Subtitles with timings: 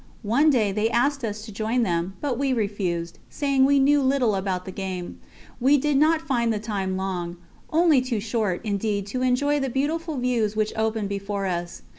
[0.23, 4.33] One day they asked us to join them, but we refused, saying we knew little
[4.33, 5.19] about the game;
[5.59, 7.37] we did not find the time long
[7.69, 11.83] only too short, indeed, to enjoy the beautiful views which opened before us.